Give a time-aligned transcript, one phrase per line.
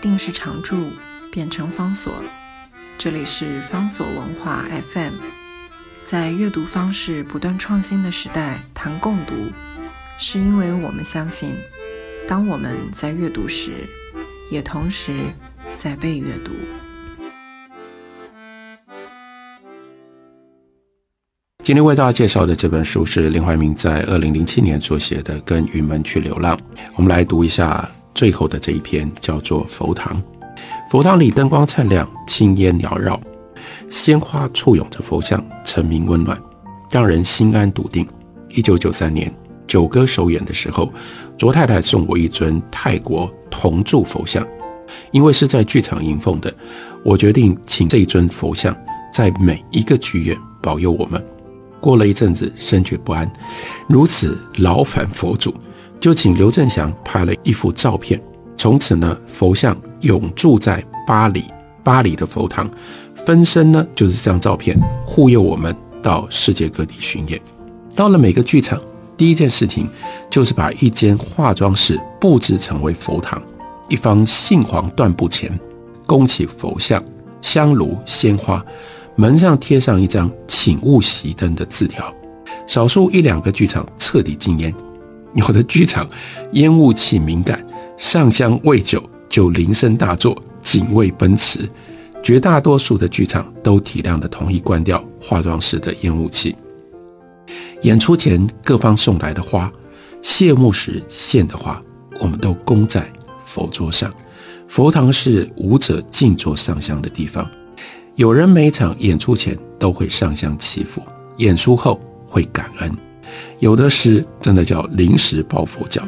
[0.00, 0.90] 定是常住，
[1.30, 2.12] 变成方所。
[2.98, 5.12] 这里是方所文化 FM，
[6.04, 9.34] 在阅读方式不断创新的时代，谈共读，
[10.18, 11.54] 是因为我们相信，
[12.26, 13.72] 当我们在阅读时，
[14.50, 15.14] 也同时
[15.76, 16.52] 在被阅读。
[21.62, 26.56] 今天为大家介绍的这本书是林怀民在二零零七年所写的《跟云门去流浪》。
[26.94, 30.16] 我们来读一下最后的这一篇，叫做《佛堂》。
[30.90, 33.20] 佛堂里灯光灿亮，青烟缭绕，
[33.90, 36.40] 鲜花簇拥着佛像，澄明温暖，
[36.90, 38.08] 让人心安笃定。
[38.48, 39.30] 一九九三年
[39.66, 40.90] 九歌首演的时候，
[41.36, 44.46] 卓太太送我一尊泰国铜铸佛像，
[45.10, 46.50] 因为是在剧场迎奉的，
[47.04, 48.74] 我决定请这一尊佛像
[49.12, 51.22] 在每一个剧院保佑我们。
[51.82, 53.30] 过了一阵子，深觉不安，
[53.86, 55.52] 如此劳烦佛祖，
[56.00, 58.20] 就请刘振祥拍了一幅照片。
[58.56, 61.44] 从此呢，佛像永驻在巴黎，
[61.84, 62.70] 巴黎的佛堂，
[63.14, 67.40] 分身呢就是这张照片，护佑我们到世界各地巡演。
[67.94, 68.80] 到了每个剧场，
[69.16, 69.88] 第一件事情
[70.30, 73.40] 就是把一间化妆室布置成为佛堂，
[73.88, 75.58] 一方杏黄缎布前，
[76.06, 77.02] 供起佛像、
[77.42, 78.64] 香炉、鲜花。
[79.18, 82.14] 门上贴上一张“请勿熄灯”的字条，
[82.66, 84.74] 少数一两个剧场彻底禁烟，
[85.34, 86.08] 有的剧场
[86.52, 87.64] 烟雾气敏感，
[87.96, 91.68] 上香未久就铃声大作，警卫奔驰。
[92.22, 96.56] 绝大多数的剧场都体谅的同意关掉化妆室的烟雾器。
[97.82, 99.70] 演出前各方送来的花，
[100.22, 101.80] 谢幕时献的花，
[102.18, 104.12] 我们都供在佛桌上。
[104.66, 107.48] 佛堂是舞者静坐上香的地方。
[108.16, 111.00] 有人每场演出前都会上香祈福，
[111.36, 113.05] 演出后会感恩。
[113.58, 116.02] 有的是真的叫临时抱佛脚，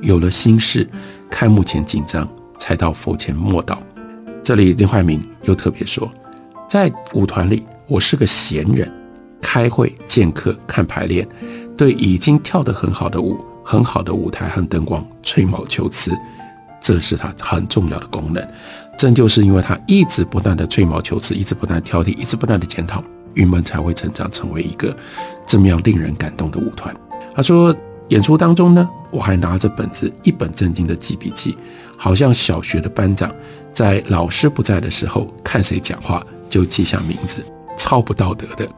[0.00, 0.86] 有了心事，
[1.30, 3.78] 开幕前紧张才到佛前默祷。
[4.42, 6.10] 这里林怀民又特别说，
[6.68, 8.90] 在舞团里我是个闲人，
[9.40, 11.26] 开会见客看排练，
[11.76, 16.12] 对已经跳得很好的舞、很好的舞台和灯光吹毛求疵，
[16.80, 18.46] 这是他很重要的功能。
[18.96, 23.02] 正就是因为他一直不断的吹毛求疵，一直不断挑剔，一直不断的检讨，
[23.34, 24.94] 云门才会成长成为一个
[25.54, 26.92] 这么样令人感动的舞团。
[27.32, 27.72] 他说，
[28.08, 31.56] 演出当中呢，我还拿着本子一本正经的记笔记，
[31.96, 33.32] 好像小学的班长
[33.72, 38.68] 在老师不在的时候看谁讲话就记下名字，超不道德的。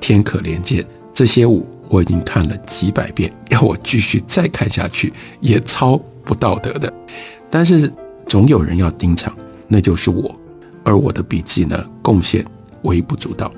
[0.00, 6.92] 天可怜见，这些舞我已经看了几百遍，要我继续再看下去也超不道德的。
[7.48, 7.88] 但是。
[8.26, 10.32] 总有人要盯场，那就是我，
[10.84, 12.46] 而我的笔记呢，贡献
[12.82, 13.52] 微不足道。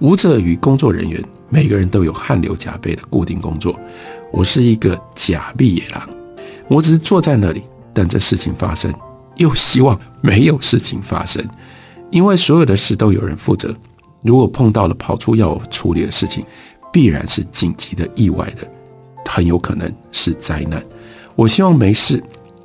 [0.00, 3.78] 舞者与工作人员每个人都有汗流浃背的固定工作，
[4.32, 6.08] 我是一个假闭野狼，
[6.68, 7.62] 我只是坐在那里
[7.94, 8.92] 等着事情发生，
[9.36, 11.42] 又希望没有事情发生，
[12.10, 13.74] 因为所有的事都有人负责。
[14.22, 16.44] 如果碰到了跑出要处理的事情，
[16.92, 18.68] 必然是紧急的、意外的，
[19.26, 20.84] 很有可能是灾难。
[21.36, 22.22] 我希望没事。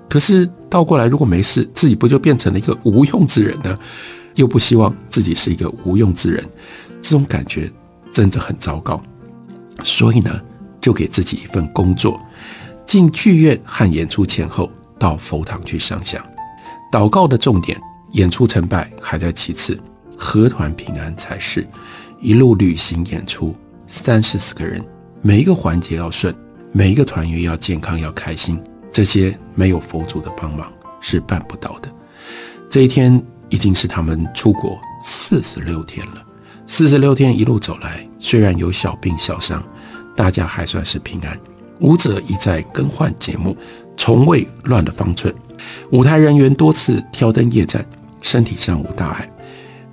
[0.09, 3.77] 可是倒过来，如果没事，自己不就变成了一个无用之人呢？
[4.35, 6.43] 又不希望自己是一个无用之人，
[7.01, 7.71] 这种感觉
[8.13, 9.01] 真的很糟糕。
[9.83, 10.39] 所以呢，
[10.79, 12.21] 就给自己一份工作，
[12.85, 16.23] 进剧院和演出前后到佛堂去上香、
[16.91, 17.77] 祷告的重点。
[18.13, 19.75] 演出成败还在其次，
[20.15, 21.67] 合团平安才是。
[22.21, 23.55] 一路旅行演出，
[23.87, 24.85] 三十四个人，
[25.23, 26.31] 每一个环节要顺，
[26.71, 28.61] 每一个团员要健康要开心。
[28.91, 31.89] 这些没有佛祖的帮忙是办不到的。
[32.69, 33.19] 这一天
[33.49, 36.23] 已经是他们出国四十六天了。
[36.65, 39.63] 四十六天一路走来，虽然有小病小伤，
[40.15, 41.37] 大家还算是平安。
[41.79, 43.55] 舞者一再更换节目，
[43.97, 45.33] 从未乱了方寸。
[45.91, 47.85] 舞台人员多次挑灯夜战，
[48.21, 49.29] 身体上无大碍。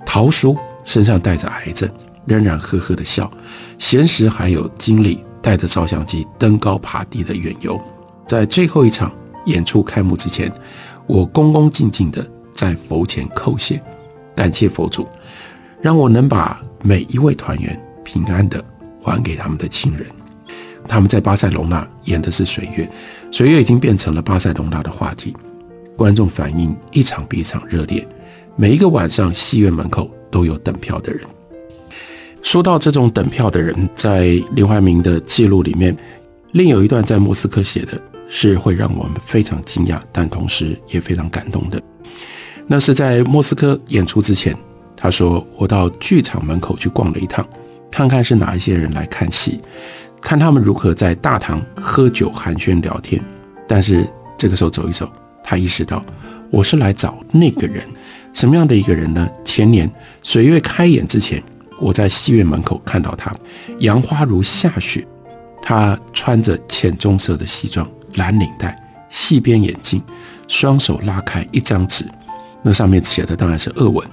[0.05, 1.89] 陶叔身上带着癌症，
[2.25, 3.29] 仍然呵呵的笑。
[3.77, 7.79] 闲时还有精力带着照相机登高爬低的远游。
[8.25, 9.11] 在最后一场
[9.45, 10.51] 演出开幕之前，
[11.05, 13.81] 我恭恭敬敬地在佛前叩谢，
[14.35, 15.05] 感谢佛祖，
[15.81, 18.63] 让我能把每一位团员平安的
[19.01, 20.05] 还给他们的亲人。
[20.87, 22.89] 他们在巴塞隆纳演的是水月，
[23.31, 25.35] 水月已经变成了巴塞隆纳的话题，
[25.97, 28.07] 观众反应一场比一场热烈。
[28.55, 31.21] 每一个晚上，戏院门口都有等票的人。
[32.41, 35.95] 说到这种等票的人，在林怀民的记录里面，
[36.51, 37.99] 另有一段在莫斯科写的。
[38.33, 41.81] 是会让我们非常惊讶，但同时也非常感动的。
[42.65, 44.57] 那是在莫斯科演出之前，
[45.03, 47.43] 他说：“我到剧场门口去逛了一趟，
[47.89, 49.59] 看看是哪一些人来看戏，
[50.21, 53.19] 看他们如何在大堂喝酒寒暄聊天。
[53.67, 54.07] 但是
[54.37, 55.11] 这个时候走一走，
[55.43, 56.05] 他意识到
[56.51, 57.83] 我是来找那个人，
[58.31, 59.27] 什么样的一个人呢？
[59.43, 61.41] 前年水月开演之前，
[61.79, 63.35] 我在戏院门口看到他，
[63.79, 65.03] 杨花如下雪，
[65.63, 69.99] 他穿着浅棕色的西装，蓝领带，细边眼镜，
[70.47, 72.05] 双手拉开一张纸，
[72.61, 74.07] 那上面写的当然是俄文。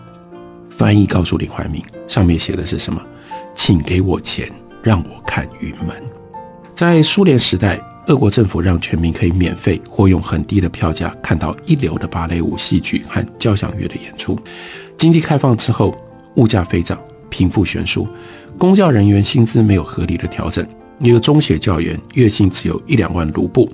[0.79, 3.05] 翻译告诉林怀民，上面写的是什么？
[3.53, 4.49] 请给我钱，
[4.81, 5.89] 让我看云门。
[6.75, 7.79] 在苏联时代。
[8.07, 14.35] 俄国政府让全民可以免费或用很低的票价看到一流的芭蕾舞、戏剧和交响乐的演出。
[14.97, 15.95] 经济开放之后，
[16.37, 16.99] 物价飞涨，
[17.29, 18.09] 贫富悬殊，
[18.57, 20.67] 公教人员薪资没有合理的调整。
[21.01, 23.71] 一个中学教员月薪只有一两万卢布。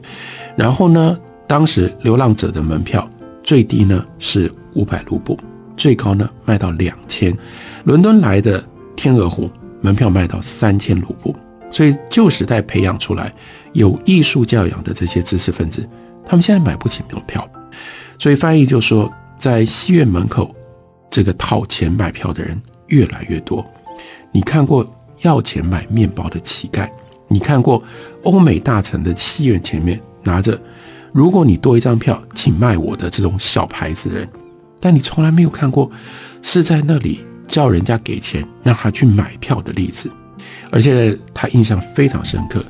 [0.57, 1.17] 然后呢，
[1.47, 3.09] 当时流浪者的门票
[3.45, 5.39] 最低呢是五百卢布，
[5.77, 7.37] 最高呢卖到两千。
[7.85, 8.65] 伦敦来的
[8.97, 9.51] 天鹅湖
[9.81, 11.35] 门票卖到三千卢布。
[11.71, 13.33] 所以旧时代培养出来。
[13.73, 15.85] 有艺术教养的这些知识分子，
[16.25, 17.45] 他们现在买不起门票，
[18.21, 20.55] 所以翻译就说，在戏院门口，
[21.11, 23.67] 这个掏钱买票的人越来越多。
[24.31, 24.87] 你看过
[25.23, 26.89] 要钱买面包的乞丐，
[27.27, 27.83] 你看过
[28.23, 30.57] 欧美大城的戏院前面拿着
[31.13, 34.29] “如果你多一张票，请卖我的”这种小牌子人，
[34.85, 35.91] 但你从来没有看过
[36.43, 40.11] 是在那里叫人家给钱让他去买票的例子，
[40.71, 42.63] 而且他印象非常深刻。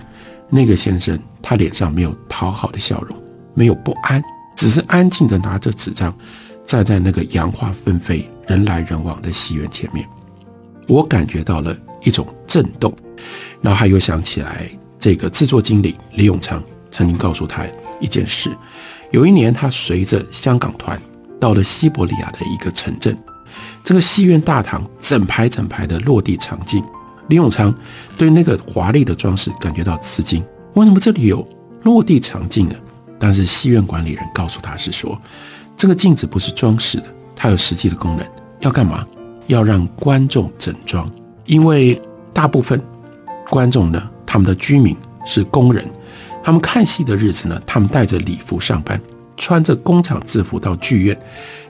[0.49, 3.20] 那个先生，他脸上没有讨好的笑容，
[3.52, 4.22] 没有不安，
[4.55, 6.16] 只是安静的拿着纸张，
[6.64, 10.08] 站在那个杨花纷飞、人来人往的戏院前面。
[10.87, 12.94] 我感觉到了一种震动，
[13.60, 14.69] 然后他又想起来，
[15.00, 16.62] 这个制作经理李永昌
[16.93, 17.67] 曾经告诉他
[17.99, 18.56] 一件事：
[19.10, 20.96] 有一年，他随着香港团
[21.40, 23.16] 到了西伯利亚的一个城镇，
[23.82, 26.82] 这个戏院大堂整排整排的落地场景。
[27.28, 27.75] 李永昌
[28.19, 30.44] 对那个华丽的装饰感觉到吃惊。
[30.75, 31.46] 为什么这里有
[31.82, 32.75] 落地场景呢？
[33.19, 35.19] 但是戏院管理人告诉他是说，
[35.76, 38.26] 这个镜子不是装饰的，它有实际的功能。
[38.60, 39.06] 要干嘛？
[39.46, 41.10] 要让观众整装。
[41.46, 42.00] 因为
[42.32, 42.81] 大部分
[43.48, 45.84] 观众呢，他们的居民是工人，
[46.42, 49.00] 他们看戏的日子呢，他们带着礼服上班，
[49.36, 51.19] 穿着工厂制服到剧院，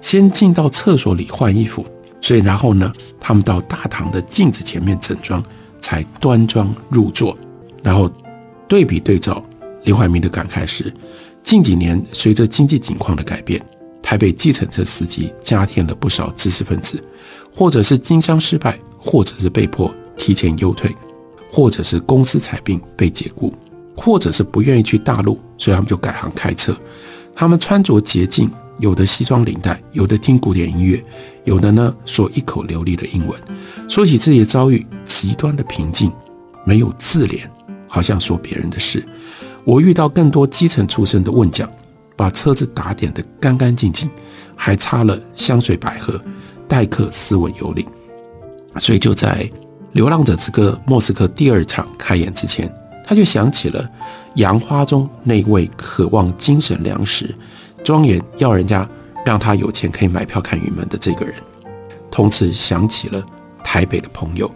[0.00, 1.84] 先进到厕所里换衣服。
[2.20, 2.90] 所以，然后呢，
[3.20, 5.44] 他们到大堂的镜子前面整装，
[5.80, 7.36] 才端庄入座。
[7.82, 8.10] 然后
[8.66, 9.44] 对比对照，
[9.82, 10.90] 林怀民的感慨是：
[11.42, 13.60] 近几年随着经济景况的改变，
[14.02, 16.98] 台北计程车司机加添了不少知识分子，
[17.54, 20.90] 或者是经商失败，或者是被迫提前优退，
[21.50, 23.52] 或者是公司裁并被解雇，
[23.94, 26.74] 或者是不愿意去大陆，所以他们就改行开车。
[27.34, 28.50] 他们穿着洁净。
[28.80, 31.02] 有的西装领带，有的听古典音乐，
[31.44, 33.40] 有的呢说一口流利的英文。
[33.88, 36.10] 说起自己的遭遇，极端的平静，
[36.64, 37.42] 没有自怜，
[37.88, 39.06] 好像说别人的事。
[39.64, 41.70] 我遇到更多基层出身的问讲，
[42.16, 44.10] 把车子打点得干干净净，
[44.56, 46.20] 还插了香水百合，
[46.66, 47.86] 待客斯文有礼。
[48.78, 49.48] 所以就在
[49.92, 52.68] 《流浪者之歌》莫斯科第二场开演之前，
[53.04, 53.88] 他就想起了
[54.34, 57.32] 杨花中那位渴望精神粮食。
[57.84, 58.88] 庄严要人家
[59.26, 61.34] 让他有钱可以买票看云门的这个人，
[62.10, 63.22] 同时想起了
[63.62, 64.50] 台北的朋友，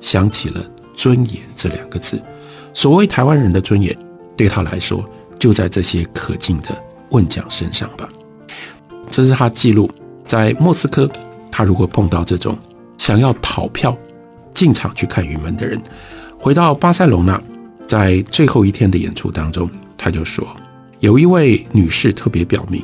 [0.00, 0.62] 想起了
[0.94, 2.22] 尊严这两个字。
[2.74, 3.96] 所谓台湾人的尊严，
[4.36, 5.02] 对他来说
[5.38, 6.68] 就在这些可敬的
[7.10, 8.08] 问讲身上吧。
[9.10, 9.90] 这是他记录
[10.26, 11.08] 在莫斯科，
[11.50, 12.58] 他如果碰到这种
[12.98, 13.96] 想要逃票
[14.52, 15.80] 进场去看云门的人，
[16.38, 17.40] 回到巴塞隆纳，
[17.86, 20.46] 在最后一天的演出当中，他就说。
[21.00, 22.82] 有一位女士特别表明，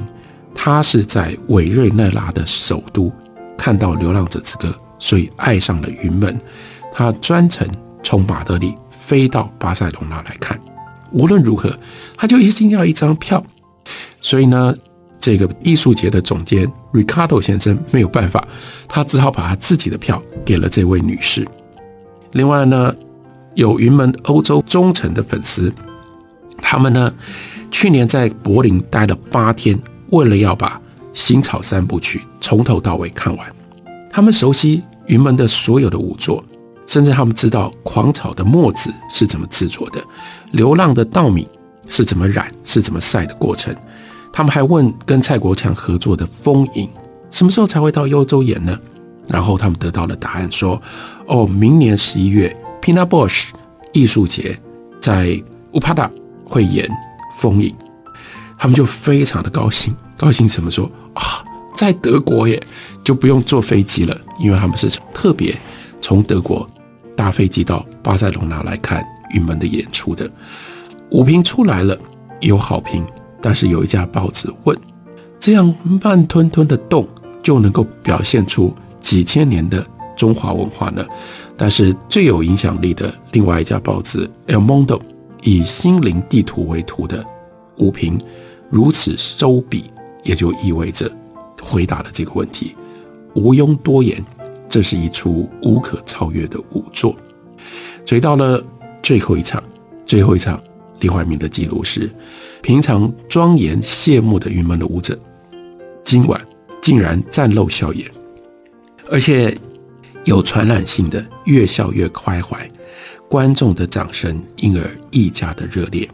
[0.54, 3.10] 她是在委瑞内拉的首都
[3.56, 6.38] 看到《流浪者之歌》，所以爱上了云门。
[6.92, 7.66] 她专程
[8.02, 10.60] 从马德里飞到巴塞隆纳来看。
[11.12, 11.74] 无论如何，
[12.14, 13.42] 她就一定要一张票。
[14.20, 14.74] 所以呢，
[15.18, 18.46] 这个艺术节的总监 Ricardo 先生没有办法，
[18.86, 21.46] 他只好把他自己的票给了这位女士。
[22.32, 22.94] 另外呢，
[23.54, 25.72] 有云门欧洲忠诚的粉丝，
[26.60, 27.12] 他们呢。
[27.72, 30.70] 去年在柏林待了八天，为了要把
[31.12, 33.46] 《新草三部曲》从头到尾看完。
[34.10, 36.44] 他们熟悉云门的所有的舞作，
[36.84, 40.02] 甚至他们知道狂草的墨子是怎么制作的，
[40.50, 41.46] 流浪的稻米
[41.86, 43.72] 是怎么染、是怎么晒的过程。
[44.32, 46.86] 他们还问跟蔡国强合作的《风影》
[47.30, 48.76] 什么时候才会到幽州演呢？
[49.28, 50.82] 然后他们得到了答案，说
[51.28, 53.50] ：“哦，明年十一月，Pina Bosch
[53.92, 54.58] 艺术节
[55.00, 56.10] 在乌帕达
[56.44, 56.88] 会演。”
[57.32, 57.74] 封印，
[58.58, 61.22] 他们就非常的高兴，高兴什么说啊，
[61.74, 62.60] 在德国耶，
[63.04, 65.56] 就不用坐飞机了，因为他们是特别
[66.02, 66.68] 从德国
[67.16, 70.28] 搭飞机到巴塞隆纳来看云门的演出的。
[71.10, 71.96] 舞评出来了，
[72.40, 73.06] 有好评，
[73.40, 74.76] 但是有一家报纸问
[75.38, 75.72] 这样
[76.02, 77.08] 慢吞吞的动
[77.42, 79.86] 就能够表现出几千年的
[80.20, 81.02] 中华文化呢？
[81.56, 84.98] 但是最有影响力的另外一家报纸《El Mundo》
[85.42, 87.24] 以心灵地图为图的
[87.78, 88.18] 武评
[88.68, 89.84] 如此收笔，
[90.22, 91.10] 也就意味着
[91.62, 92.76] 回答了这个问题，
[93.34, 94.22] 毋庸多言，
[94.68, 97.16] 这是一出无可超越的舞作。
[98.04, 98.62] 所以到了
[99.02, 99.62] 最后一场，
[100.04, 100.62] 最后一场，
[101.00, 102.10] 李怀民的记录是：
[102.60, 105.18] 平常庄严谢幕的云门的舞者，
[106.04, 106.38] 今晚
[106.82, 108.06] 竟然绽露笑颜，
[109.10, 109.56] 而且
[110.24, 112.68] 有传染性的越笑越开怀，
[113.28, 116.08] 观众的掌声因而愈加的热烈。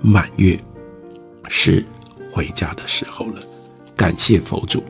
[0.00, 0.58] 满月
[1.48, 1.84] 是
[2.30, 3.42] 回家的时候了，
[3.96, 4.82] 感谢佛祖。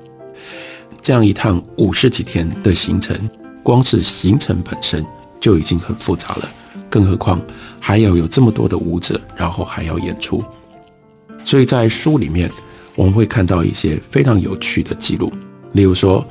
[1.03, 3.17] 这样一趟五十几天的行程，
[3.63, 5.05] 光是行程本身。
[5.41, 6.51] 就已经很复杂了，
[6.91, 7.41] 更何况
[7.81, 10.45] 还要有这么多的舞者，然后还要演出。
[11.43, 12.53] 所以在书里面，
[12.95, 15.33] 我们会看到一些非常有趣的记录。
[15.73, 16.23] 例如说，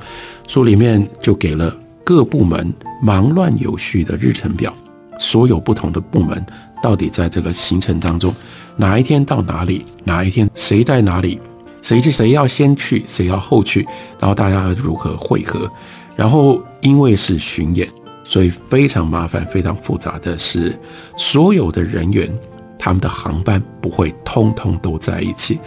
[0.46, 1.76] 书里面就给了
[2.10, 4.74] 各部门忙乱有序的日程表，
[5.16, 6.44] 所有不同的部门
[6.82, 8.34] 到底在这个行程当中，
[8.76, 11.40] 哪一天到哪里，哪一天谁在哪里，
[11.80, 13.86] 谁是谁要先去，谁要后去，
[14.18, 15.70] 然后大家如何汇合。
[16.16, 17.88] 然后因为是巡演。
[18.24, 20.76] 所以非常麻烦、非常复杂的是，
[21.16, 22.28] 所有的人员
[22.76, 25.60] 他们的航班不会通通都在一起。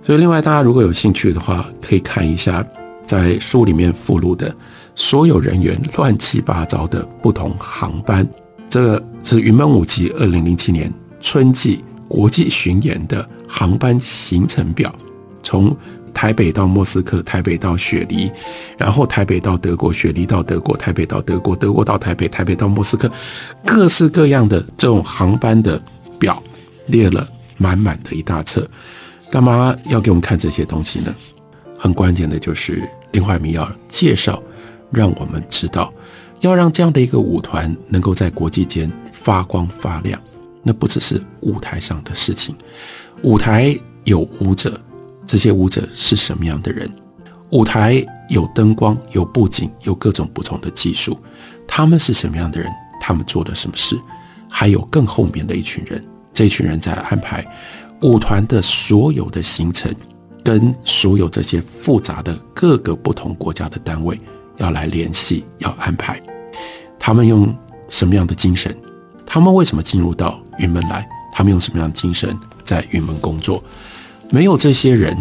[0.00, 2.64] 所以，另外大家如果有兴趣的话，可以看一下
[3.04, 4.54] 在书里面附录的
[4.98, 8.28] 所有人员乱七八糟的不同航班。
[8.68, 14.92] 这是云门舞集二零零七年春季国际巡演的航班行程表，
[15.42, 15.74] 从。
[16.14, 18.28] 台北到莫斯科，台北到雪梨，
[18.76, 23.08] 然后台北到德国，雪梨到德国，台北到德国，德国到台北，台北到莫斯科，
[23.64, 25.80] 各式各样的这种航班的
[26.18, 26.42] 表
[26.86, 28.68] 列了满满的一大册。
[29.30, 31.14] 干嘛要给我们看这些东西呢？
[31.78, 34.42] 很关键的就是林怀民要介绍，
[34.90, 35.92] 让我们知道，
[36.40, 40.20] 要让这样的一个舞团能够在国际间发光发亮，
[40.62, 42.54] 那不只是舞台上的事情，
[43.22, 44.80] 舞台有舞者。
[45.26, 46.88] 这些舞者是什么样的人？
[47.50, 51.18] 舞台有灯光，有布景，有各种不同的技术。
[51.66, 52.70] 他们是什么样的人？
[52.98, 53.98] 他们做了什么事？
[54.48, 56.02] 还有更后面的一群人，
[56.32, 57.44] 这群人在安排
[58.00, 59.94] 舞团的所有的行程，
[60.42, 64.18] 跟所有这些复杂的各个不同国家的单位
[64.58, 66.20] 要来联系，要安排。
[66.98, 67.52] 他们用
[67.88, 68.76] 什么样的精神？
[69.26, 71.08] 他们为什么进入到云门来？
[71.32, 73.62] 他们用什么样的精神在云门工作？
[74.30, 75.16] 没有这些人，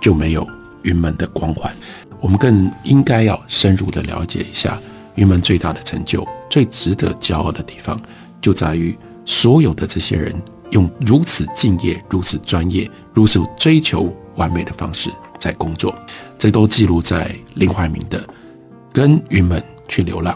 [0.00, 0.46] 就没有
[0.82, 1.74] 云门的光环。
[2.20, 4.78] 我们更应该要深入的了解一下
[5.16, 8.00] 云门最大的成就、最值得骄傲的地方，
[8.40, 10.34] 就在于所有的这些人
[10.70, 15.94] 用如此敬业、如此专业、如此追求完美的方式在工作。
[16.38, 18.20] 这都记录在林怀民的
[18.94, 20.32] 《跟云门去流浪》